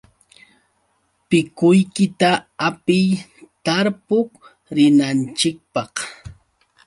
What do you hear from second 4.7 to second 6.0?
rinanchikpaq.